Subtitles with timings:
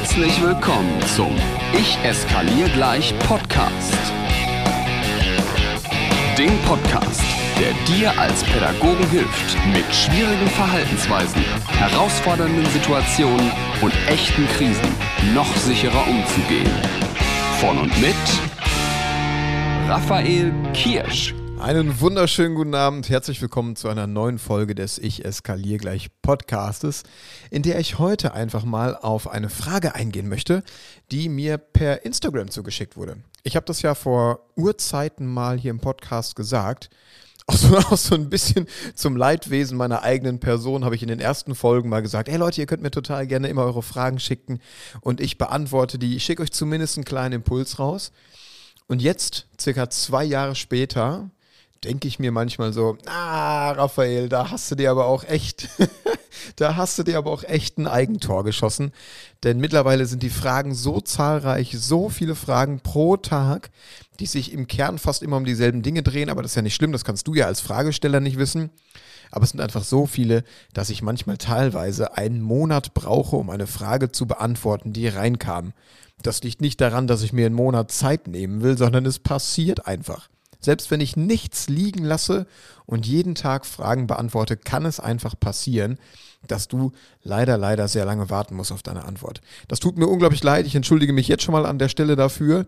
[0.00, 1.34] Herzlich willkommen zum
[1.76, 3.98] Ich eskaliere gleich Podcast.
[6.38, 7.20] Dem Podcast,
[7.58, 11.42] der dir als Pädagogen hilft, mit schwierigen Verhaltensweisen,
[11.80, 13.50] herausfordernden Situationen
[13.82, 14.88] und echten Krisen
[15.34, 16.70] noch sicherer umzugehen.
[17.58, 18.14] Von und mit
[19.88, 21.34] Raphael Kirsch.
[21.60, 27.02] Einen wunderschönen guten Abend, herzlich willkommen zu einer neuen Folge des Ich eskaliere gleich Podcastes,
[27.50, 30.62] in der ich heute einfach mal auf eine Frage eingehen möchte,
[31.10, 33.16] die mir per Instagram zugeschickt wurde.
[33.42, 36.90] Ich habe das ja vor Urzeiten mal hier im Podcast gesagt.
[37.48, 41.20] Auch so, auch so ein bisschen zum Leidwesen meiner eigenen Person habe ich in den
[41.20, 44.60] ersten Folgen mal gesagt, hey Leute, ihr könnt mir total gerne immer eure Fragen schicken
[45.00, 46.14] und ich beantworte die.
[46.14, 48.12] Ich schicke euch zumindest einen kleinen Impuls raus.
[48.86, 51.30] Und jetzt, circa zwei Jahre später,
[51.84, 55.68] denke ich mir manchmal so, ah, Raphael, da hast du dir aber auch echt,
[56.56, 58.92] da hast du dir aber auch echt ein Eigentor geschossen.
[59.44, 63.70] Denn mittlerweile sind die Fragen so zahlreich, so viele Fragen pro Tag,
[64.20, 66.74] die sich im Kern fast immer um dieselben Dinge drehen, aber das ist ja nicht
[66.74, 68.70] schlimm, das kannst du ja als Fragesteller nicht wissen.
[69.30, 73.66] Aber es sind einfach so viele, dass ich manchmal teilweise einen Monat brauche, um eine
[73.66, 75.74] Frage zu beantworten, die reinkam.
[76.22, 79.86] Das liegt nicht daran, dass ich mir einen Monat Zeit nehmen will, sondern es passiert
[79.86, 80.28] einfach.
[80.60, 82.46] Selbst wenn ich nichts liegen lasse
[82.86, 85.98] und jeden Tag Fragen beantworte, kann es einfach passieren,
[86.46, 86.92] dass du
[87.22, 89.40] leider, leider sehr lange warten musst auf deine Antwort.
[89.68, 90.66] Das tut mir unglaublich leid.
[90.66, 92.66] Ich entschuldige mich jetzt schon mal an der Stelle dafür.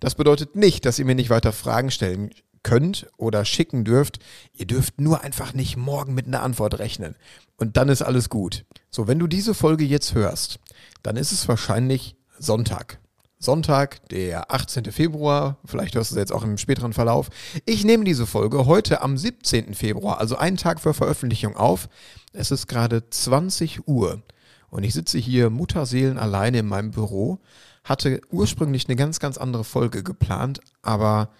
[0.00, 2.30] Das bedeutet nicht, dass ihr mir nicht weiter Fragen stellen
[2.62, 4.18] könnt oder schicken dürft.
[4.52, 7.16] Ihr dürft nur einfach nicht morgen mit einer Antwort rechnen.
[7.56, 8.64] Und dann ist alles gut.
[8.90, 10.60] So, wenn du diese Folge jetzt hörst,
[11.02, 12.99] dann ist es wahrscheinlich Sonntag.
[13.42, 14.92] Sonntag, der 18.
[14.92, 15.56] Februar.
[15.64, 17.30] Vielleicht hörst du es jetzt auch im späteren Verlauf.
[17.64, 19.72] Ich nehme diese Folge heute am 17.
[19.72, 21.88] Februar, also einen Tag vor Veröffentlichung auf.
[22.34, 24.22] Es ist gerade 20 Uhr
[24.68, 27.40] und ich sitze hier Mutterseelen alleine in meinem Büro.
[27.82, 31.30] Hatte ursprünglich eine ganz, ganz andere Folge geplant, aber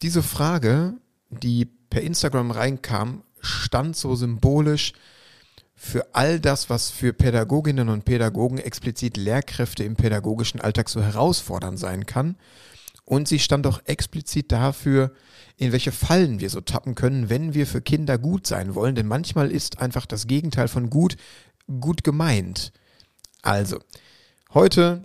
[0.00, 0.94] diese Frage,
[1.28, 4.94] die per Instagram reinkam, stand so symbolisch
[5.80, 11.78] für all das, was für Pädagoginnen und Pädagogen explizit Lehrkräfte im pädagogischen Alltag so herausfordernd
[11.78, 12.36] sein kann.
[13.04, 15.12] Und sie stand auch explizit dafür,
[15.56, 18.96] in welche Fallen wir so tappen können, wenn wir für Kinder gut sein wollen.
[18.96, 21.16] Denn manchmal ist einfach das Gegenteil von gut
[21.80, 22.72] gut gemeint.
[23.42, 23.78] Also,
[24.52, 25.04] heute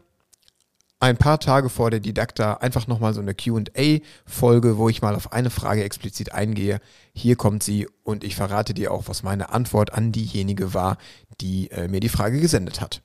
[1.03, 5.33] ein paar Tage vor der Didakta einfach nochmal so eine QA-Folge, wo ich mal auf
[5.33, 6.79] eine Frage explizit eingehe.
[7.13, 10.97] Hier kommt sie und ich verrate dir auch, was meine Antwort an diejenige war,
[11.41, 13.01] die äh, mir die Frage gesendet hat.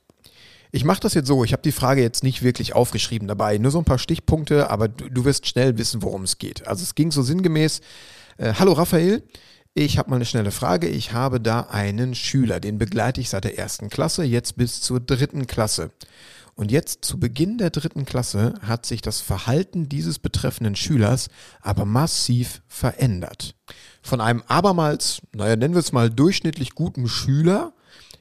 [0.71, 3.71] Ich mache das jetzt so, ich habe die Frage jetzt nicht wirklich aufgeschrieben dabei, nur
[3.71, 6.69] so ein paar Stichpunkte, aber du, du wirst schnell wissen, worum es geht.
[6.69, 7.81] Also es ging so sinngemäß,
[8.37, 9.23] äh, hallo Raphael,
[9.73, 10.87] ich habe mal eine schnelle Frage.
[10.87, 14.99] Ich habe da einen Schüler, den begleite ich seit der ersten Klasse, jetzt bis zur
[14.99, 15.91] dritten Klasse.
[16.59, 21.29] Und jetzt zu Beginn der dritten Klasse hat sich das Verhalten dieses betreffenden Schülers
[21.61, 23.55] aber massiv verändert.
[24.01, 27.71] Von einem abermals, naja, nennen wir es mal durchschnittlich guten Schüler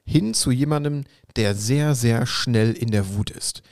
[0.04, 1.02] hin zu jemandem,
[1.34, 3.64] der sehr, sehr schnell in der Wut ist.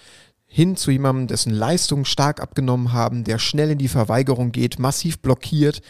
[0.47, 5.21] Hin zu jemandem, dessen Leistungen stark abgenommen haben, der schnell in die Verweigerung geht, massiv
[5.21, 5.81] blockiert,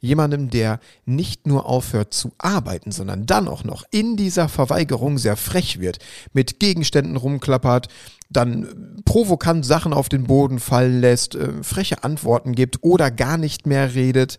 [0.00, 5.36] jemandem, der nicht nur aufhört zu arbeiten, sondern dann auch noch in dieser Verweigerung sehr
[5.36, 5.98] frech wird,
[6.32, 7.88] mit Gegenständen rumklappert,
[8.30, 13.66] dann provokant Sachen auf den Boden fallen lässt, äh, freche Antworten gibt oder gar nicht
[13.66, 14.38] mehr redet.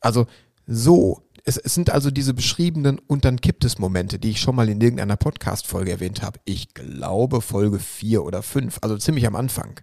[0.00, 0.26] Also
[0.66, 1.22] so.
[1.48, 4.80] Es, sind also diese beschriebenen und dann kippt es Momente, die ich schon mal in
[4.80, 6.40] irgendeiner Podcast-Folge erwähnt habe.
[6.44, 9.78] Ich glaube Folge 4 oder 5, also ziemlich am Anfang.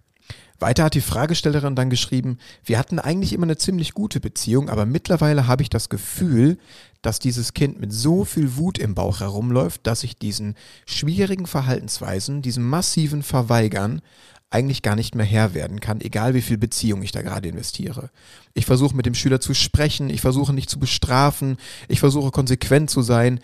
[0.59, 4.85] Weiter hat die Fragestellerin dann geschrieben, wir hatten eigentlich immer eine ziemlich gute Beziehung, aber
[4.85, 6.57] mittlerweile habe ich das Gefühl,
[7.01, 10.55] dass dieses Kind mit so viel Wut im Bauch herumläuft, dass ich diesen
[10.85, 14.01] schwierigen Verhaltensweisen, diesem massiven Verweigern
[14.49, 18.11] eigentlich gar nicht mehr Herr werden kann, egal wie viel Beziehung ich da gerade investiere.
[18.53, 21.57] Ich versuche mit dem Schüler zu sprechen, ich versuche nicht zu bestrafen,
[21.87, 23.39] ich versuche konsequent zu sein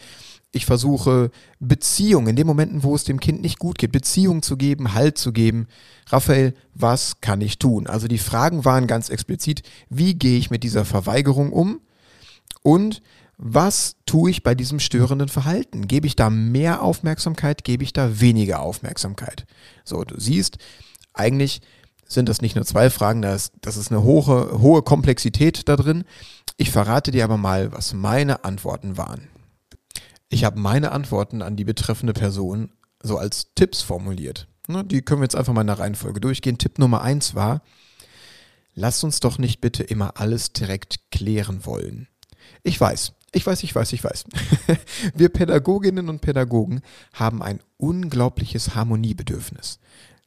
[0.51, 1.29] ich versuche
[1.59, 5.17] Beziehung in den Momenten, wo es dem Kind nicht gut geht, Beziehung zu geben, Halt
[5.17, 5.67] zu geben.
[6.07, 7.85] Raphael, was kann ich tun?
[7.85, 11.81] Also die Fragen waren ganz explizit, wie gehe ich mit dieser Verweigerung um?
[12.63, 13.01] Und
[13.37, 15.87] was tue ich bei diesem störenden Verhalten?
[15.87, 17.63] Gebe ich da mehr Aufmerksamkeit?
[17.63, 19.45] Gebe ich da weniger Aufmerksamkeit?
[19.85, 20.57] So, du siehst,
[21.13, 21.61] eigentlich
[22.05, 26.03] sind das nicht nur zwei Fragen, das, das ist eine hohe, hohe Komplexität da drin.
[26.57, 29.29] Ich verrate dir aber mal, was meine Antworten waren.
[30.29, 32.71] Ich habe meine Antworten an die betreffende Person
[33.01, 34.47] so als Tipps formuliert.
[34.67, 36.59] Ne, die können wir jetzt einfach mal in der Reihenfolge durchgehen.
[36.59, 37.63] Tipp Nummer eins war,
[38.75, 42.07] lass uns doch nicht bitte immer alles direkt klären wollen.
[42.63, 44.25] Ich weiß, Ich weiß, ich weiß, ich weiß.
[45.15, 46.81] Wir Pädagoginnen und Pädagogen
[47.13, 49.79] haben ein unglaubliches Harmoniebedürfnis.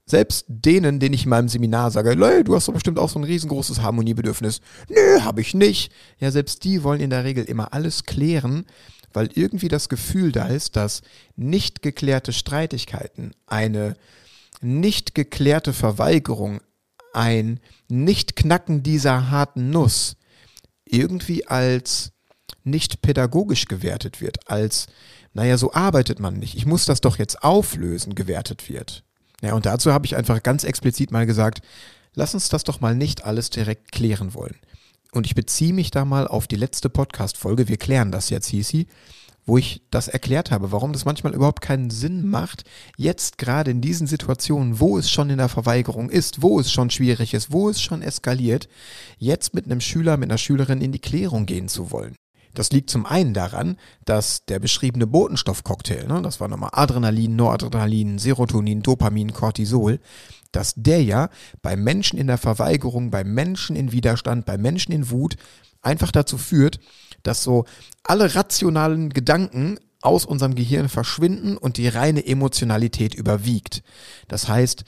[0.06, 3.19] Selbst denen, denen ich in meinem Seminar sage, Leute, du hast doch bestimmt auch so
[3.19, 4.60] ein riesengroßes Harmoniebedürfnis.
[4.88, 5.93] Nö, habe ich nicht.
[6.19, 8.66] Ja, selbst die wollen in der Regel immer alles klären,
[9.14, 11.03] weil irgendwie das Gefühl da ist, dass
[11.37, 13.94] nicht geklärte Streitigkeiten, eine
[14.61, 16.61] nicht geklärte Verweigerung,
[17.12, 20.17] ein Nicht-Knacken dieser harten Nuss
[20.85, 22.12] irgendwie als
[22.64, 24.87] nicht pädagogisch gewertet wird, als,
[25.32, 29.05] naja, so arbeitet man nicht, ich muss das doch jetzt auflösen, gewertet wird.
[29.43, 31.62] Ja, und dazu habe ich einfach ganz explizit mal gesagt,
[32.15, 34.56] lass uns das doch mal nicht alles direkt klären wollen.
[35.14, 38.67] Und ich beziehe mich da mal auf die letzte Podcast-Folge, wir klären das jetzt, hieß
[38.67, 38.87] sie,
[39.44, 42.64] wo ich das erklärt habe, warum das manchmal überhaupt keinen Sinn macht,
[42.97, 46.88] jetzt gerade in diesen Situationen, wo es schon in der Verweigerung ist, wo es schon
[46.88, 48.69] schwierig ist, wo es schon eskaliert,
[49.19, 52.17] jetzt mit einem Schüler, mit einer Schülerin in die Klärung gehen zu wollen.
[52.54, 58.19] Das liegt zum einen daran, dass der beschriebene Botenstoffcocktail, ne, das war nochmal Adrenalin, Noradrenalin,
[58.19, 60.00] Serotonin, Dopamin, Cortisol,
[60.52, 61.31] dass der ja
[61.62, 65.37] bei Menschen in der Verweigerung, bei Menschen in Widerstand, bei Menschen in Wut
[65.81, 66.78] einfach dazu führt,
[67.22, 67.64] dass so
[68.04, 73.82] alle rationalen Gedanken aus unserem Gehirn verschwinden und die reine Emotionalität überwiegt.
[74.28, 74.84] Das heißt,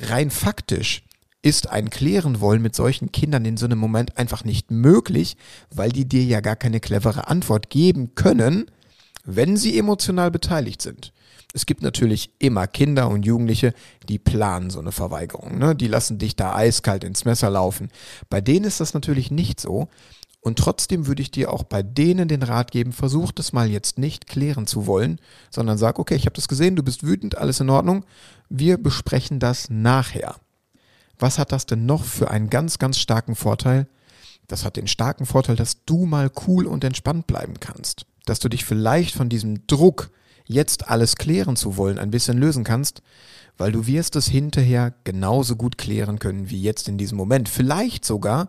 [0.00, 1.02] rein faktisch
[1.42, 5.36] ist ein Klären wollen mit solchen Kindern in so einem Moment einfach nicht möglich,
[5.70, 8.70] weil die dir ja gar keine clevere Antwort geben können,
[9.24, 11.12] wenn sie emotional beteiligt sind.
[11.54, 13.72] Es gibt natürlich immer Kinder und Jugendliche,
[14.08, 15.58] die planen so eine Verweigerung.
[15.58, 15.74] Ne?
[15.74, 17.88] Die lassen dich da eiskalt ins Messer laufen.
[18.28, 19.88] Bei denen ist das natürlich nicht so.
[20.40, 23.98] Und trotzdem würde ich dir auch bei denen den Rat geben, versuch das mal jetzt
[23.98, 25.20] nicht klären zu wollen,
[25.50, 28.04] sondern sag, okay, ich habe das gesehen, du bist wütend, alles in Ordnung.
[28.48, 30.36] Wir besprechen das nachher.
[31.18, 33.88] Was hat das denn noch für einen ganz, ganz starken Vorteil?
[34.46, 38.06] Das hat den starken Vorteil, dass du mal cool und entspannt bleiben kannst.
[38.24, 40.10] Dass du dich vielleicht von diesem Druck,
[40.46, 43.02] jetzt alles klären zu wollen, ein bisschen lösen kannst,
[43.58, 47.48] weil du wirst es hinterher genauso gut klären können wie jetzt in diesem Moment.
[47.48, 48.48] Vielleicht sogar,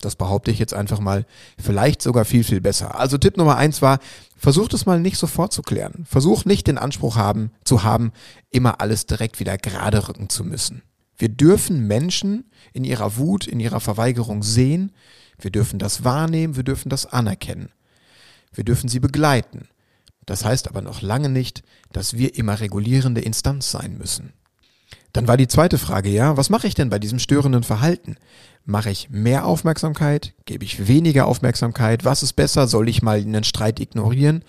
[0.00, 1.26] das behaupte ich jetzt einfach mal,
[1.58, 2.98] vielleicht sogar viel, viel besser.
[2.98, 3.98] Also Tipp Nummer eins war,
[4.36, 6.06] versuch es mal nicht sofort zu klären.
[6.08, 8.12] Versuch nicht den Anspruch haben, zu haben,
[8.50, 10.82] immer alles direkt wieder gerade rücken zu müssen.
[11.16, 14.92] Wir dürfen Menschen in ihrer Wut, in ihrer Verweigerung sehen.
[15.38, 17.70] Wir dürfen das wahrnehmen, wir dürfen das anerkennen.
[18.52, 19.68] Wir dürfen sie begleiten.
[20.26, 21.62] Das heißt aber noch lange nicht,
[21.92, 24.32] dass wir immer regulierende Instanz sein müssen.
[25.12, 28.16] Dann war die zweite Frage, ja, was mache ich denn bei diesem störenden Verhalten?
[28.64, 30.34] Mache ich mehr Aufmerksamkeit?
[30.44, 32.04] Gebe ich weniger Aufmerksamkeit?
[32.04, 32.66] Was ist besser?
[32.66, 34.42] Soll ich mal einen Streit ignorieren?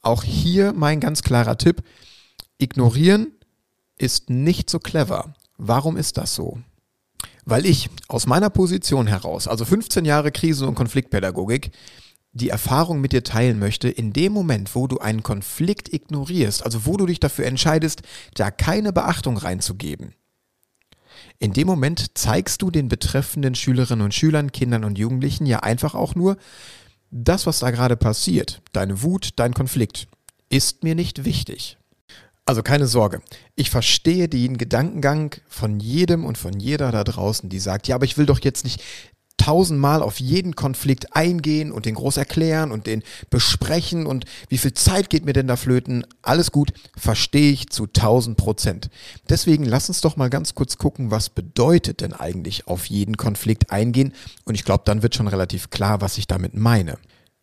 [0.00, 1.82] Auch hier mein ganz klarer Tipp.
[2.56, 3.32] Ignorieren
[3.98, 5.34] ist nicht so clever.
[5.58, 6.58] Warum ist das so?
[7.44, 11.70] Weil ich aus meiner Position heraus, also 15 Jahre Krisen- und Konfliktpädagogik,
[12.32, 16.84] die Erfahrung mit dir teilen möchte, in dem Moment, wo du einen Konflikt ignorierst, also
[16.84, 18.02] wo du dich dafür entscheidest,
[18.34, 20.14] da keine Beachtung reinzugeben,
[21.38, 25.94] in dem Moment zeigst du den betreffenden Schülerinnen und Schülern, Kindern und Jugendlichen ja einfach
[25.94, 26.36] auch nur,
[27.10, 30.08] das, was da gerade passiert, deine Wut, dein Konflikt,
[30.48, 31.78] ist mir nicht wichtig.
[32.46, 33.20] Also keine Sorge.
[33.56, 38.04] Ich verstehe den Gedankengang von jedem und von jeder da draußen, die sagt, ja, aber
[38.04, 38.82] ich will doch jetzt nicht
[39.36, 44.72] tausendmal auf jeden Konflikt eingehen und den groß erklären und den besprechen und wie viel
[44.74, 46.06] Zeit geht mir denn da flöten?
[46.22, 48.90] Alles gut, verstehe ich zu tausend Prozent.
[49.28, 53.70] Deswegen lass uns doch mal ganz kurz gucken, was bedeutet denn eigentlich auf jeden Konflikt
[53.70, 54.14] eingehen?
[54.44, 56.98] Und ich glaube, dann wird schon relativ klar, was ich damit meine.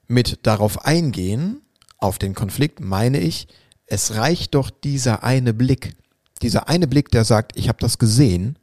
[0.08, 1.62] Mit darauf eingehen,
[1.98, 3.48] auf den Konflikt meine ich,
[3.94, 5.96] es reicht doch dieser eine Blick,
[6.42, 8.58] dieser eine Blick, der sagt, ich habe das gesehen,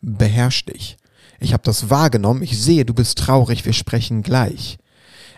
[0.00, 0.96] beherrsch dich.
[1.38, 4.78] Ich habe das wahrgenommen, ich sehe, du bist traurig, wir sprechen gleich.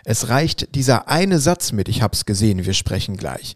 [0.02, 3.54] Es reicht dieser eine Satz mit, ich habe es gesehen, wir sprechen gleich.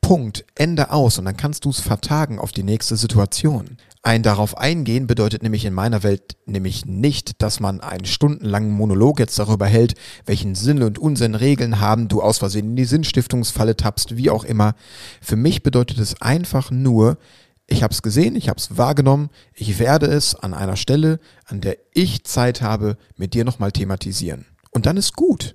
[0.00, 3.76] Punkt, Ende aus und dann kannst du es vertagen auf die nächste Situation.
[4.02, 9.18] Ein darauf eingehen bedeutet nämlich in meiner Welt nämlich nicht, dass man einen stundenlangen Monolog
[9.18, 13.76] jetzt darüber hält, welchen Sinn und Unsinn Regeln haben, du aus Versehen in die Sinnstiftungsfalle
[13.76, 14.74] tappst, wie auch immer.
[15.20, 17.18] Für mich bedeutet es einfach nur,
[17.66, 21.60] ich habe es gesehen, ich habe es wahrgenommen, ich werde es an einer Stelle, an
[21.60, 24.46] der ich Zeit habe, mit dir nochmal thematisieren.
[24.70, 25.54] Und dann ist gut.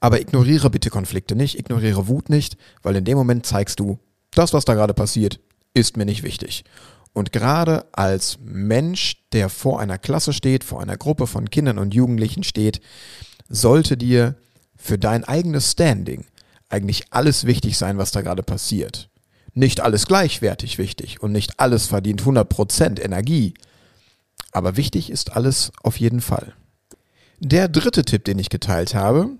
[0.00, 3.98] Aber ignoriere bitte Konflikte nicht, ignoriere Wut nicht, weil in dem Moment zeigst du,
[4.32, 5.40] das, was da gerade passiert,
[5.74, 6.64] ist mir nicht wichtig.
[7.12, 11.94] Und gerade als Mensch, der vor einer Klasse steht, vor einer Gruppe von Kindern und
[11.94, 12.80] Jugendlichen steht,
[13.48, 14.36] sollte dir
[14.76, 16.26] für dein eigenes Standing
[16.68, 19.10] eigentlich alles wichtig sein, was da gerade passiert.
[19.52, 23.54] Nicht alles gleichwertig wichtig und nicht alles verdient 100% Energie.
[24.52, 26.54] Aber wichtig ist alles auf jeden Fall.
[27.40, 29.30] Der dritte Tipp, den ich geteilt habe,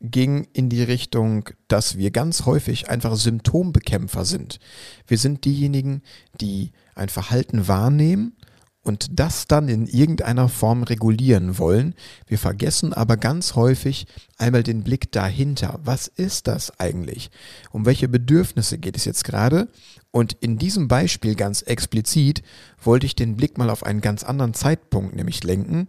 [0.00, 4.58] ging in die Richtung, dass wir ganz häufig einfach Symptombekämpfer sind.
[5.06, 6.02] Wir sind diejenigen,
[6.40, 8.36] die ein Verhalten wahrnehmen
[8.82, 11.94] und das dann in irgendeiner Form regulieren wollen.
[12.26, 14.06] Wir vergessen aber ganz häufig
[14.38, 15.78] einmal den Blick dahinter.
[15.84, 17.30] Was ist das eigentlich?
[17.70, 19.68] Um welche Bedürfnisse geht es jetzt gerade?
[20.10, 22.42] Und in diesem Beispiel ganz explizit
[22.82, 25.86] wollte ich den Blick mal auf einen ganz anderen Zeitpunkt nämlich lenken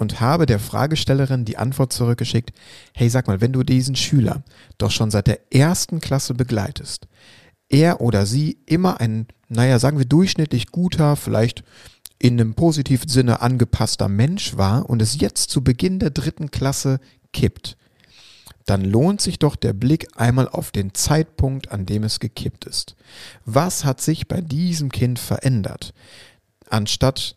[0.00, 2.52] und habe der Fragestellerin die Antwort zurückgeschickt,
[2.94, 4.42] hey sag mal, wenn du diesen Schüler
[4.78, 7.06] doch schon seit der ersten Klasse begleitest,
[7.68, 11.64] er oder sie immer ein, naja, sagen wir durchschnittlich guter, vielleicht
[12.18, 16.98] in einem positiven Sinne angepasster Mensch war und es jetzt zu Beginn der dritten Klasse
[17.34, 17.76] kippt,
[18.64, 22.96] dann lohnt sich doch der Blick einmal auf den Zeitpunkt, an dem es gekippt ist.
[23.44, 25.92] Was hat sich bei diesem Kind verändert?
[26.70, 27.36] Anstatt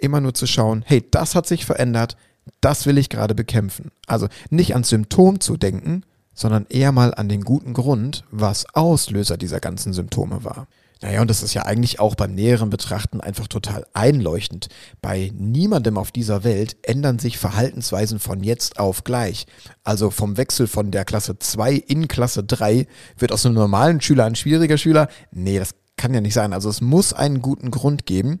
[0.00, 2.16] immer nur zu schauen, hey, das hat sich verändert,
[2.60, 3.90] das will ich gerade bekämpfen.
[4.06, 6.04] Also nicht ans Symptom zu denken,
[6.34, 10.66] sondern eher mal an den guten Grund, was Auslöser dieser ganzen Symptome war.
[11.02, 14.68] Naja, und das ist ja eigentlich auch beim näheren Betrachten einfach total einleuchtend.
[15.00, 19.46] Bei niemandem auf dieser Welt ändern sich Verhaltensweisen von jetzt auf gleich.
[19.82, 24.26] Also vom Wechsel von der Klasse 2 in Klasse 3 wird aus einem normalen Schüler
[24.26, 25.08] ein schwieriger Schüler.
[25.30, 26.52] Nee, das kann ja nicht sein.
[26.52, 28.40] Also es muss einen guten Grund geben.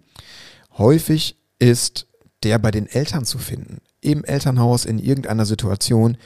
[0.76, 2.08] Häufig ist
[2.42, 3.78] der bei den Eltern zu finden.
[4.00, 6.16] Im Elternhaus, in irgendeiner Situation.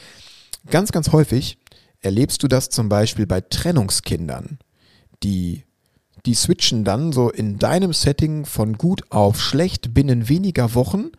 [0.71, 1.59] Ganz, ganz häufig
[2.01, 4.59] erlebst du das zum Beispiel bei Trennungskindern,
[5.23, 5.65] die
[6.27, 11.11] die switchen dann so in deinem Setting von gut auf schlecht binnen weniger Wochen.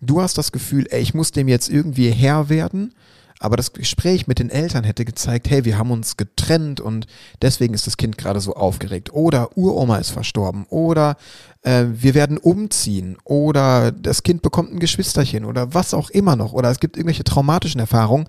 [0.00, 2.94] Du hast das Gefühl, ey, ich muss dem jetzt irgendwie Herr werden.
[3.40, 7.08] Aber das Gespräch mit den Eltern hätte gezeigt, hey, wir haben uns getrennt und
[7.40, 9.12] deswegen ist das Kind gerade so aufgeregt.
[9.12, 10.64] Oder Uroma ist verstorben.
[10.68, 11.16] Oder
[11.62, 13.16] äh, wir werden umziehen.
[13.24, 15.44] Oder das Kind bekommt ein Geschwisterchen.
[15.44, 16.52] Oder was auch immer noch.
[16.52, 18.28] Oder es gibt irgendwelche traumatischen Erfahrungen.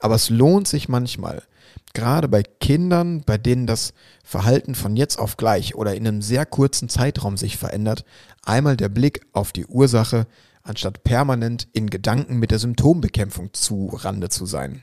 [0.00, 1.42] Aber es lohnt sich manchmal,
[1.92, 3.92] gerade bei Kindern, bei denen das
[4.24, 8.04] Verhalten von jetzt auf gleich oder in einem sehr kurzen Zeitraum sich verändert,
[8.42, 10.26] einmal der Blick auf die Ursache,
[10.62, 14.82] anstatt permanent in Gedanken mit der Symptombekämpfung zu Rande zu sein.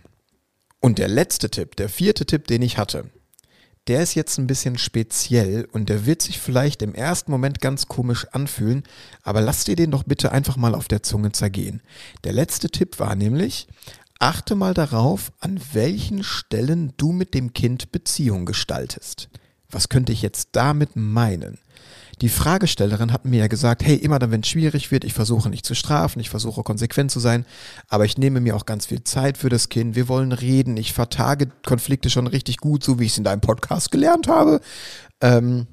[0.79, 3.05] Und der letzte Tipp, der vierte Tipp, den ich hatte,
[3.87, 7.87] der ist jetzt ein bisschen speziell und der wird sich vielleicht im ersten Moment ganz
[7.87, 8.83] komisch anfühlen,
[9.23, 11.81] aber lass dir den doch bitte einfach mal auf der Zunge zergehen.
[12.23, 13.67] Der letzte Tipp war nämlich,
[14.19, 19.29] Achte mal darauf, an welchen Stellen du mit dem Kind Beziehung gestaltest.
[19.69, 21.59] Was könnte ich jetzt damit meinen?
[22.21, 25.49] Die Fragestellerin hat mir ja gesagt, hey, immer dann, wenn es schwierig wird, ich versuche
[25.49, 27.45] nicht zu strafen, ich versuche konsequent zu sein,
[27.87, 29.95] aber ich nehme mir auch ganz viel Zeit für das Kind.
[29.95, 33.41] Wir wollen reden, ich vertage Konflikte schon richtig gut, so wie ich es in deinem
[33.41, 34.61] Podcast gelernt habe.
[35.21, 35.67] Ähm,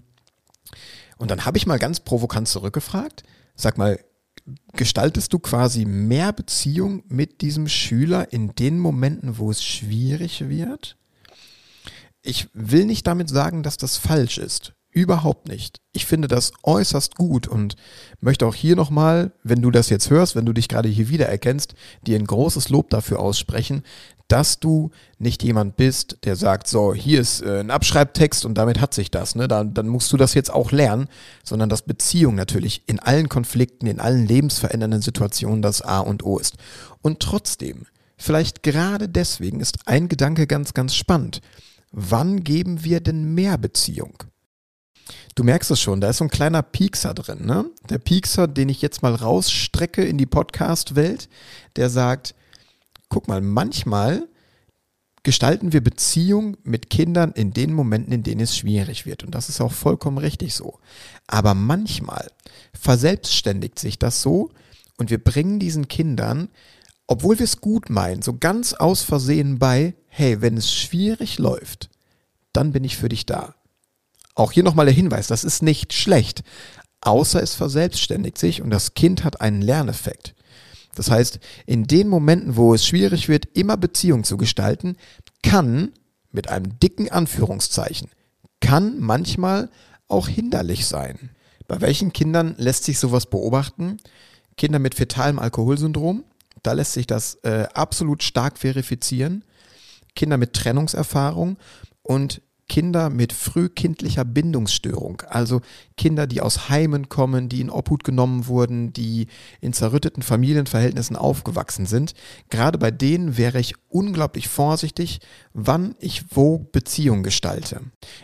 [1.17, 3.23] und dann habe ich mal ganz provokant zurückgefragt,
[3.55, 3.99] sag mal,
[4.75, 10.99] gestaltest du quasi mehr Beziehung mit diesem Schüler in den Momenten, wo es schwierig wird?
[12.21, 14.74] Ich will nicht damit sagen, dass das falsch ist.
[14.95, 15.81] Überhaupt nicht.
[15.91, 17.75] Ich finde das äußerst gut und
[18.21, 21.75] möchte auch hier nochmal, wenn du das jetzt hörst, wenn du dich gerade hier wiedererkennst,
[22.07, 23.83] dir ein großes Lob dafür aussprechen,
[24.29, 28.81] dass du nicht jemand bist, der sagt, so, hier ist äh, ein Abschreibtext und damit
[28.81, 29.49] hat sich das, ne?
[29.49, 31.09] Dann, dann musst du das jetzt auch lernen,
[31.43, 36.39] sondern dass Beziehung natürlich in allen Konflikten, in allen lebensverändernden Situationen das A und O
[36.39, 36.57] ist.
[37.03, 37.87] Und trotzdem,
[38.17, 41.41] vielleicht gerade deswegen ist ein Gedanke ganz, ganz spannend.
[41.91, 44.23] Wann geben wir denn mehr Beziehung?
[45.35, 47.67] Du merkst es schon, da ist so ein kleiner Piekser drin, ne?
[47.91, 51.29] Der Piekser, den ich jetzt mal rausstrecke in die Podcast-Welt,
[51.77, 52.35] der sagt,
[53.09, 54.29] guck mal, manchmal
[55.25, 59.25] gestalten wir Beziehung mit Kindern in den Momenten, in denen es schwierig wird.
[59.25, 60.79] Und das ist auch vollkommen richtig so.
[61.27, 62.31] Aber manchmal
[62.79, 64.51] verselbstständigt sich das so
[64.99, 66.49] und wir bringen diesen Kindern,
[67.07, 71.91] obwohl wir es gut meinen, so ganz aus Versehen bei, hey, wenn es schwierig läuft,
[72.53, 73.55] dann bin ich für dich da.
[74.35, 76.43] Auch hier nochmal der Hinweis, das ist nicht schlecht,
[77.01, 80.35] außer es verselbstständigt sich und das Kind hat einen Lerneffekt.
[80.95, 84.97] Das heißt, in den Momenten, wo es schwierig wird, immer Beziehung zu gestalten,
[85.43, 85.93] kann
[86.31, 88.09] mit einem dicken Anführungszeichen,
[88.61, 89.71] kann manchmal
[90.09, 91.31] auch hinderlich sein.
[91.67, 93.99] Bei welchen Kindern lässt sich sowas beobachten?
[94.57, 96.25] Kinder mit fetalem Alkoholsyndrom,
[96.63, 99.45] da lässt sich das äh, absolut stark verifizieren.
[100.15, 101.59] Kinder mit Trennungserfahrung
[102.03, 105.61] und Kinder mit frühkindlicher Bindungsstörung, also
[105.97, 109.27] Kinder, die aus Heimen kommen, die in Obhut genommen wurden, die
[109.61, 112.15] in zerrütteten Familienverhältnissen aufgewachsen sind.
[112.51, 115.21] Gerade bei denen wäre ich unglaublich vorsichtig,
[115.53, 117.81] wann ich wo Beziehung gestalte.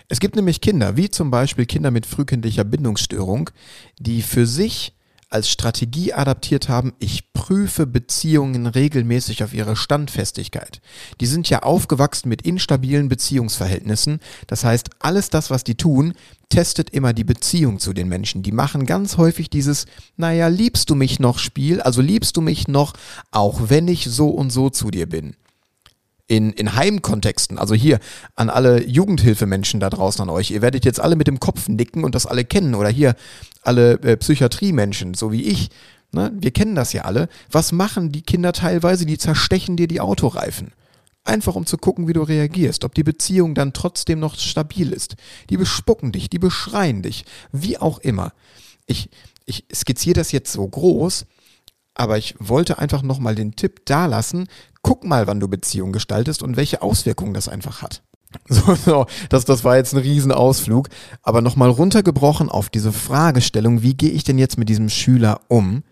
[0.08, 3.50] Es gibt nämlich Kinder, wie zum Beispiel Kinder mit frühkindlicher Bindungsstörung,
[3.98, 4.94] die für sich
[5.30, 10.80] als Strategie adaptiert haben, ich prüfe Beziehungen regelmäßig auf ihre Standfestigkeit.
[11.20, 14.18] Die sind ja aufgewachsen mit instabilen Beziehungsverhältnissen.
[14.48, 16.14] Das heißt, alles das, was die tun,
[16.48, 18.42] testet immer die Beziehung zu den Menschen.
[18.42, 22.66] Die machen ganz häufig dieses, naja, liebst du mich noch Spiel, also liebst du mich
[22.66, 22.92] noch,
[23.30, 25.36] auch wenn ich so und so zu dir bin
[26.30, 27.98] in, in Heimkontexten, also hier
[28.36, 32.04] an alle Jugendhilfemenschen da draußen an euch, ihr werdet jetzt alle mit dem Kopf nicken
[32.04, 33.16] und das alle kennen oder hier
[33.62, 35.70] alle äh, Psychiatriemenschen, so wie ich,
[36.12, 36.30] ne?
[36.32, 37.28] wir kennen das ja alle.
[37.50, 39.06] Was machen die Kinder teilweise?
[39.06, 40.72] Die zerstechen dir die Autoreifen.
[41.24, 45.16] Einfach um zu gucken, wie du reagierst, ob die Beziehung dann trotzdem noch stabil ist.
[45.50, 48.32] Die bespucken dich, die beschreien dich, wie auch immer.
[48.86, 49.10] Ich,
[49.46, 51.26] ich skizziere das jetzt so groß,
[51.94, 54.48] aber ich wollte einfach nochmal den Tipp dalassen,
[54.82, 58.02] guck mal, wann du Beziehung gestaltest und welche Auswirkungen das einfach hat.
[58.48, 60.88] So, so, das, das war jetzt ein Riesenausflug,
[61.22, 65.82] aber nochmal runtergebrochen auf diese Fragestellung, wie gehe ich denn jetzt mit diesem Schüler um,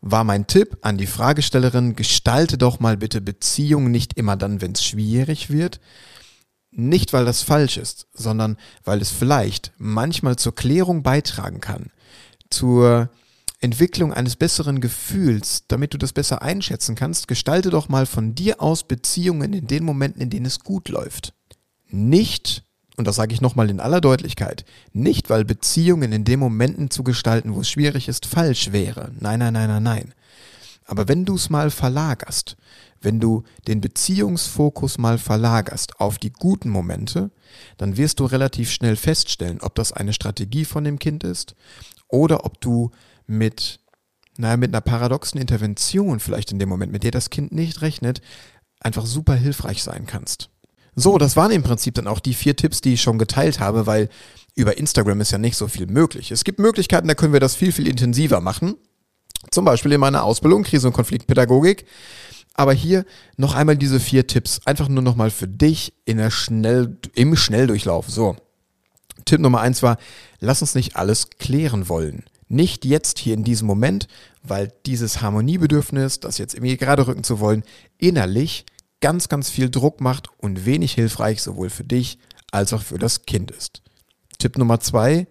[0.00, 4.72] war mein Tipp an die Fragestellerin, gestalte doch mal bitte Beziehung nicht immer dann, wenn
[4.72, 5.80] es schwierig wird.
[6.70, 11.90] Nicht, weil das falsch ist, sondern weil es vielleicht manchmal zur Klärung beitragen kann,
[12.50, 13.10] zur
[13.60, 18.60] Entwicklung eines besseren Gefühls, damit du das besser einschätzen kannst, gestalte doch mal von dir
[18.60, 21.32] aus Beziehungen in den Momenten, in denen es gut läuft.
[21.88, 22.64] Nicht,
[22.96, 27.02] und das sage ich nochmal in aller Deutlichkeit, nicht, weil Beziehungen in den Momenten zu
[27.02, 29.12] gestalten, wo es schwierig ist, falsch wäre.
[29.18, 30.14] Nein, nein, nein, nein, nein.
[30.84, 32.56] Aber wenn du es mal verlagerst,
[33.00, 37.30] wenn du den Beziehungsfokus mal verlagerst auf die guten Momente,
[37.76, 41.54] dann wirst du relativ schnell feststellen, ob das eine Strategie von dem Kind ist
[42.08, 42.90] oder ob du
[43.26, 43.80] mit,
[44.36, 48.20] naja, mit einer paradoxen Intervention vielleicht in dem Moment, mit der das Kind nicht rechnet,
[48.80, 50.50] einfach super hilfreich sein kannst.
[50.94, 53.86] So, das waren im Prinzip dann auch die vier Tipps, die ich schon geteilt habe,
[53.86, 54.08] weil
[54.54, 56.30] über Instagram ist ja nicht so viel möglich.
[56.30, 58.76] Es gibt Möglichkeiten, da können wir das viel, viel intensiver machen.
[59.50, 61.84] Zum Beispiel in meiner Ausbildung Krise- und Konfliktpädagogik.
[62.54, 63.04] Aber hier
[63.36, 68.08] noch einmal diese vier Tipps, einfach nur nochmal für dich in der Schnell, im Schnelldurchlauf.
[68.08, 68.36] So.
[69.26, 69.98] Tipp Nummer eins war,
[70.40, 72.24] lass uns nicht alles klären wollen.
[72.48, 74.06] Nicht jetzt hier in diesem Moment,
[74.42, 77.64] weil dieses Harmoniebedürfnis, das jetzt irgendwie gerade rücken zu wollen,
[77.98, 78.66] innerlich
[79.00, 82.18] ganz, ganz viel Druck macht und wenig hilfreich sowohl für dich
[82.52, 83.82] als auch für das Kind ist.
[84.38, 85.26] Tipp Nummer zwei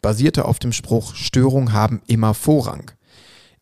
[0.00, 2.90] basierte auf dem Spruch, Störungen haben immer Vorrang.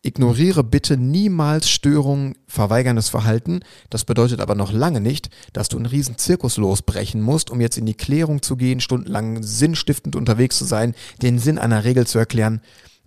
[0.03, 3.59] Ignoriere bitte niemals Störungen, verweigerndes Verhalten.
[3.91, 7.77] Das bedeutet aber noch lange nicht, dass du einen riesen Zirkus losbrechen musst, um jetzt
[7.77, 12.17] in die Klärung zu gehen, stundenlang sinnstiftend unterwegs zu sein, den Sinn einer Regel zu
[12.17, 12.61] erklären.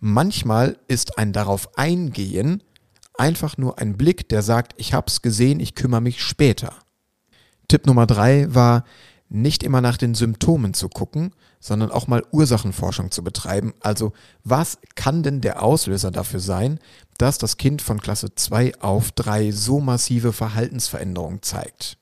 [0.06, 2.62] Manchmal ist ein darauf eingehen
[3.14, 6.74] einfach nur ein Blick, der sagt, ich hab's gesehen, ich kümmere mich später.
[7.68, 8.84] Tipp Nummer drei war,
[9.30, 13.72] nicht immer nach den Symptomen zu gucken, sondern auch mal Ursachenforschung zu betreiben.
[13.80, 14.12] Also
[14.42, 16.80] was kann denn der Auslöser dafür sein,
[17.16, 21.96] dass das Kind von Klasse 2 auf 3 so massive Verhaltensveränderungen zeigt?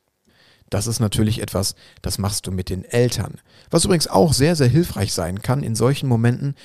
[0.71, 3.35] Das ist natürlich etwas, das machst du mit den Eltern.
[3.71, 6.57] Was übrigens auch sehr, sehr hilfreich sein kann in solchen Momenten,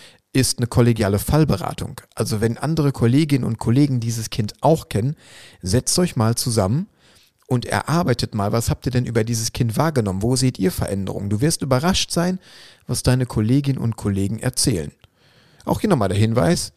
[0.41, 2.01] ist eine kollegiale Fallberatung.
[2.15, 5.15] Also wenn andere Kolleginnen und Kollegen dieses Kind auch kennen,
[5.61, 6.87] setzt euch mal zusammen
[7.47, 10.21] und erarbeitet mal, was habt ihr denn über dieses Kind wahrgenommen?
[10.21, 11.29] Wo seht ihr Veränderungen?
[11.29, 12.39] Du wirst überrascht sein,
[12.87, 14.91] was deine Kolleginnen und Kollegen erzählen.
[15.65, 16.73] Auch hier nochmal der Hinweis,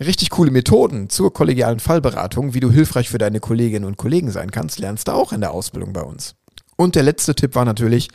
[0.00, 4.50] richtig coole Methoden zur kollegialen Fallberatung, wie du hilfreich für deine Kolleginnen und Kollegen sein
[4.50, 6.34] kannst, lernst du auch in der Ausbildung bei uns.
[6.78, 8.08] Und der letzte Tipp war natürlich,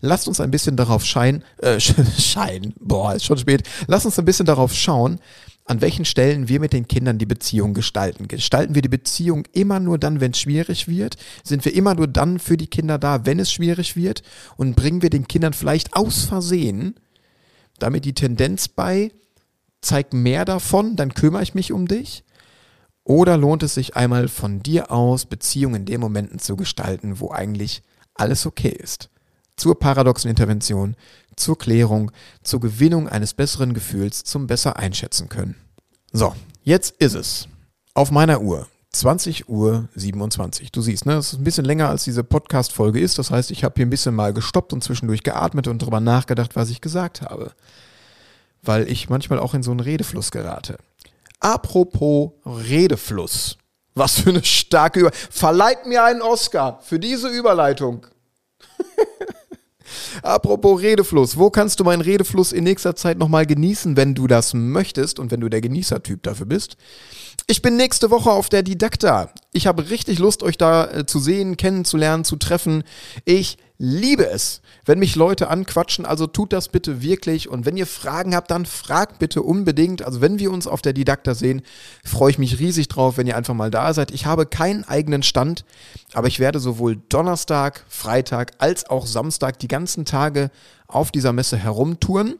[0.00, 1.80] lasst uns ein bisschen darauf scheinen, äh,
[2.18, 5.18] scheinen, boah, ist schon spät, lasst uns ein bisschen darauf schauen,
[5.64, 8.28] an welchen Stellen wir mit den Kindern die Beziehung gestalten.
[8.28, 11.16] Gestalten wir die Beziehung immer nur dann, wenn es schwierig wird?
[11.44, 14.22] Sind wir immer nur dann für die Kinder da, wenn es schwierig wird?
[14.56, 16.94] Und bringen wir den Kindern vielleicht aus Versehen
[17.80, 19.10] damit die Tendenz bei,
[19.80, 22.24] zeig mehr davon, dann kümmere ich mich um dich?
[23.02, 27.32] Oder lohnt es sich einmal von dir aus, Beziehungen in den Momenten zu gestalten, wo
[27.32, 27.82] eigentlich
[28.14, 29.08] alles okay ist.
[29.56, 30.96] Zur paradoxen Intervention,
[31.36, 32.10] zur Klärung,
[32.42, 35.56] zur Gewinnung eines besseren Gefühls, zum besser einschätzen können.
[36.12, 37.48] So, jetzt ist es.
[37.94, 38.66] Auf meiner Uhr.
[38.92, 40.72] 20 Uhr 27.
[40.72, 43.18] Du siehst, ne, das ist ein bisschen länger als diese Podcast-Folge ist.
[43.18, 46.56] Das heißt, ich habe hier ein bisschen mal gestoppt und zwischendurch geatmet und darüber nachgedacht,
[46.56, 47.52] was ich gesagt habe.
[48.62, 50.78] Weil ich manchmal auch in so einen Redefluss gerate.
[51.38, 53.56] Apropos Redefluss.
[53.94, 55.10] Was für eine starke Über.
[55.12, 58.06] Verleiht mir einen Oscar für diese Überleitung.
[60.22, 64.54] Apropos Redefluss, wo kannst du meinen Redefluss in nächster Zeit nochmal genießen, wenn du das
[64.54, 66.76] möchtest und wenn du der Genießertyp dafür bist?
[67.46, 69.32] Ich bin nächste Woche auf der Didakta.
[69.52, 72.84] Ich habe richtig Lust, euch da äh, zu sehen, kennenzulernen, zu treffen.
[73.24, 77.48] Ich liebe es, wenn mich Leute anquatschen, also tut das bitte wirklich.
[77.48, 80.02] Und wenn ihr Fragen habt, dann fragt bitte unbedingt.
[80.02, 81.62] Also wenn wir uns auf der Didakta sehen,
[82.04, 84.10] freue ich mich riesig drauf, wenn ihr einfach mal da seid.
[84.10, 85.64] Ich habe keinen eigenen Stand,
[86.12, 90.50] aber ich werde sowohl Donnerstag, Freitag als auch Samstag die ganzen Tage
[90.86, 92.34] auf dieser Messe herumtouren.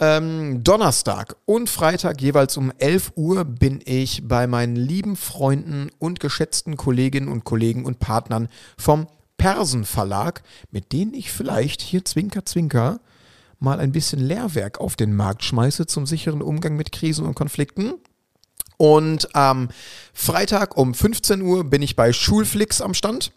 [0.00, 6.18] Ähm, Donnerstag und Freitag jeweils um 11 Uhr bin ich bei meinen lieben Freunden und
[6.18, 9.06] geschätzten Kolleginnen und Kollegen und Partnern vom
[9.42, 13.00] Persen Verlag, mit denen ich vielleicht hier Zwinker Zwinker
[13.58, 17.94] mal ein bisschen Lehrwerk auf den Markt schmeiße zum sicheren Umgang mit Krisen und Konflikten.
[18.76, 19.70] Und am
[20.14, 23.32] Freitag um 15 Uhr bin ich bei Schulflix am Stand.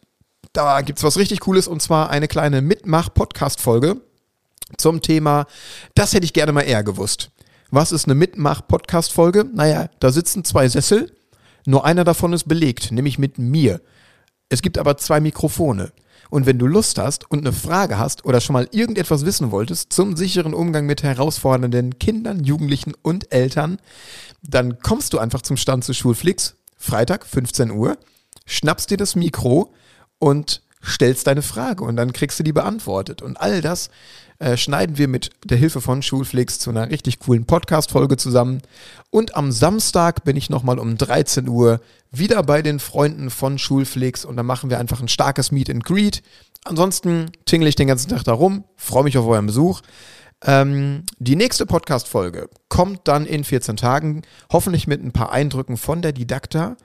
[0.54, 4.00] Da gibt es was richtig Cooles und zwar eine kleine Mitmach-Podcast-Folge
[4.78, 5.48] zum Thema,
[5.96, 7.32] das hätte ich gerne mal eher gewusst.
[7.72, 9.48] Was ist eine Mitmach-Podcast-Folge?
[9.52, 11.12] Naja, da sitzen zwei Sessel,
[11.66, 13.82] nur einer davon ist belegt, nämlich mit mir.
[14.50, 15.92] Es gibt aber zwei Mikrofone.
[16.30, 19.94] Und wenn du Lust hast und eine Frage hast oder schon mal irgendetwas wissen wolltest
[19.94, 23.78] zum sicheren Umgang mit herausfordernden Kindern, Jugendlichen und Eltern,
[24.42, 27.98] dann kommst du einfach zum Stand zu Schulflix, Freitag 15 Uhr,
[28.46, 29.74] schnappst dir das Mikro
[30.20, 33.22] und stellst deine Frage und dann kriegst du die beantwortet.
[33.22, 33.90] Und all das
[34.40, 38.62] äh, schneiden wir mit der Hilfe von Schulflix zu einer richtig coolen Podcast-Folge zusammen.
[39.10, 41.80] Und am Samstag bin ich nochmal um 13 Uhr
[42.12, 45.84] wieder bei den Freunden von Schulflix und dann machen wir einfach ein starkes Meet and
[45.84, 46.22] Greet.
[46.66, 49.82] Ansonsten tingle ich den ganzen Tag da rum, freue mich auf euren Besuch.
[50.44, 56.02] Ähm, die nächste Podcast-Folge kommt dann in 14 Tagen, hoffentlich mit ein paar Eindrücken von
[56.02, 56.76] der Didakta.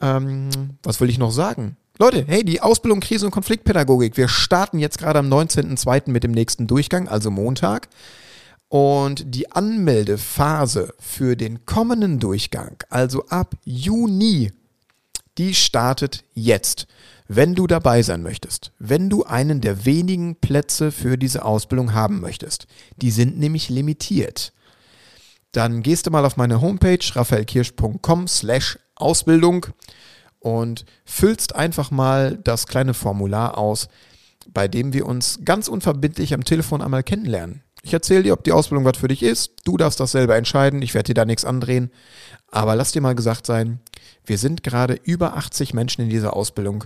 [0.00, 0.50] Ähm,
[0.82, 1.76] was will ich noch sagen?
[1.96, 4.16] Leute, hey, die Ausbildung Krise- und Konfliktpädagogik.
[4.16, 6.10] Wir starten jetzt gerade am 19.02.
[6.10, 7.88] mit dem nächsten Durchgang, also Montag.
[8.66, 14.50] Und die Anmeldephase für den kommenden Durchgang, also ab Juni,
[15.38, 16.88] die startet jetzt.
[17.28, 22.20] Wenn du dabei sein möchtest, wenn du einen der wenigen Plätze für diese Ausbildung haben
[22.20, 24.52] möchtest, die sind nämlich limitiert,
[25.52, 29.66] dann gehst du mal auf meine Homepage raphaelkirsch.com slash Ausbildung
[30.44, 33.88] und füllst einfach mal das kleine Formular aus,
[34.52, 37.62] bei dem wir uns ganz unverbindlich am Telefon einmal kennenlernen.
[37.82, 39.52] Ich erzähle dir, ob die Ausbildung was für dich ist.
[39.64, 40.82] Du darfst das selber entscheiden.
[40.82, 41.90] Ich werde dir da nichts andrehen.
[42.50, 43.80] Aber lass dir mal gesagt sein,
[44.26, 46.84] wir sind gerade über 80 Menschen in dieser Ausbildung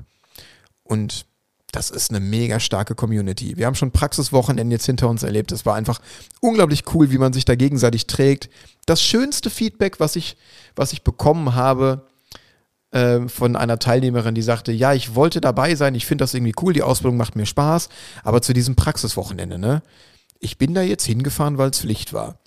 [0.84, 1.26] und
[1.72, 3.56] das ist eine mega starke Community.
[3.56, 5.52] Wir haben schon Praxiswochenende jetzt hinter uns erlebt.
[5.52, 6.00] Es war einfach
[6.40, 8.48] unglaublich cool, wie man sich da gegenseitig trägt.
[8.86, 10.36] Das schönste Feedback, was ich,
[10.76, 12.07] was ich bekommen habe,
[12.92, 16.54] ähm, von einer Teilnehmerin, die sagte, ja, ich wollte dabei sein, ich finde das irgendwie
[16.62, 17.88] cool, die Ausbildung macht mir Spaß,
[18.22, 19.82] aber zu diesem Praxiswochenende, ne?
[20.40, 22.38] Ich bin da jetzt hingefahren, weil es Pflicht war.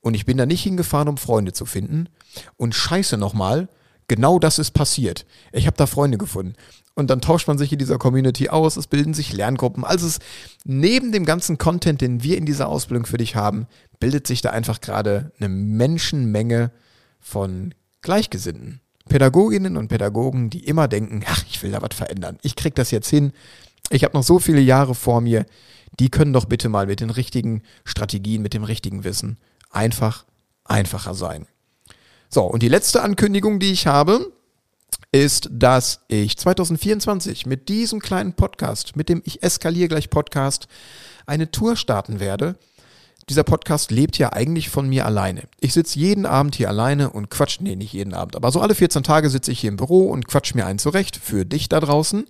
[0.00, 2.08] Und ich bin da nicht hingefahren, um Freunde zu finden.
[2.56, 3.68] Und scheiße nochmal,
[4.08, 5.26] genau das ist passiert.
[5.52, 6.54] Ich habe da Freunde gefunden.
[6.94, 9.84] Und dann tauscht man sich in dieser Community aus, es bilden sich Lerngruppen.
[9.84, 10.18] Also es,
[10.64, 13.66] neben dem ganzen Content, den wir in dieser Ausbildung für dich haben,
[14.00, 16.72] bildet sich da einfach gerade eine Menschenmenge
[17.20, 18.80] von Gleichgesinnten.
[19.10, 22.38] Pädagoginnen und Pädagogen, die immer denken, ach, ich will da was verändern.
[22.42, 23.32] Ich krieg das jetzt hin.
[23.90, 25.44] Ich habe noch so viele Jahre vor mir.
[25.98, 29.36] Die können doch bitte mal mit den richtigen Strategien, mit dem richtigen Wissen
[29.70, 30.24] einfach
[30.64, 31.46] einfacher sein.
[32.28, 34.32] So, und die letzte Ankündigung, die ich habe,
[35.10, 40.68] ist, dass ich 2024 mit diesem kleinen Podcast, mit dem Ich eskaliere gleich Podcast,
[41.26, 42.56] eine Tour starten werde,
[43.30, 45.44] dieser Podcast lebt ja eigentlich von mir alleine.
[45.60, 48.74] Ich sitze jeden Abend hier alleine und quatsch, nee, nicht jeden Abend, aber so alle
[48.74, 51.78] 14 Tage sitze ich hier im Büro und quatsch mir einen zurecht für dich da
[51.78, 52.26] draußen.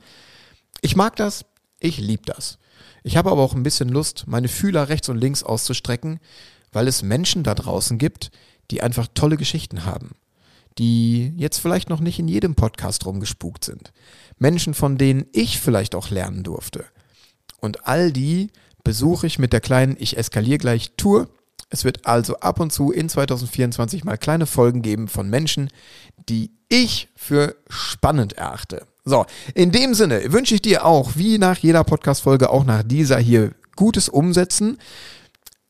[0.82, 1.46] Ich mag das,
[1.80, 2.58] ich liebe das.
[3.02, 6.20] Ich habe aber auch ein bisschen Lust, meine Fühler rechts und links auszustrecken,
[6.70, 8.30] weil es Menschen da draußen gibt,
[8.70, 10.10] die einfach tolle Geschichten haben,
[10.78, 13.92] die jetzt vielleicht noch nicht in jedem Podcast rumgespukt sind.
[14.38, 16.84] Menschen, von denen ich vielleicht auch lernen durfte.
[17.58, 18.50] Und all die
[18.84, 21.28] besuche ich mit der kleinen Ich eskaliere gleich Tour.
[21.70, 25.70] Es wird also ab und zu in 2024 mal kleine Folgen geben von Menschen,
[26.28, 28.86] die ich für spannend erachte.
[29.04, 33.18] So, in dem Sinne wünsche ich dir auch, wie nach jeder Podcast-Folge, auch nach dieser
[33.18, 34.78] hier, gutes Umsetzen.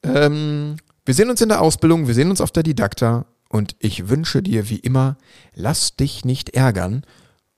[0.03, 4.09] Ähm, wir sehen uns in der Ausbildung, wir sehen uns auf der Didakta und ich
[4.09, 5.17] wünsche dir wie immer,
[5.55, 7.05] lass dich nicht ärgern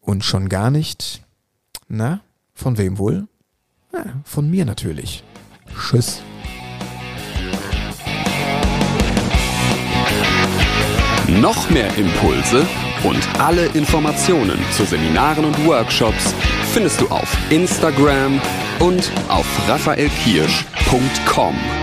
[0.01, 1.23] und schon gar nicht,
[1.89, 2.21] na,
[2.55, 3.29] von wem wohl?
[3.93, 5.23] Ja, von mir natürlich.
[5.79, 6.23] Tschüss.
[11.41, 12.67] Noch mehr Impulse
[13.05, 16.35] und alle Informationen zu Seminaren und Workshops
[16.73, 18.41] findest du auf Instagram
[18.81, 21.82] und auf raphaelkirsch.com.